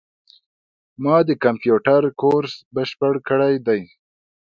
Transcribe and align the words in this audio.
ما 1.03 1.17
د 1.27 1.29
کامپیوټر 1.43 2.01
کورس 2.21 2.53
بشپړ 2.75 3.13
کړی 3.29 3.53
ده 3.67 3.79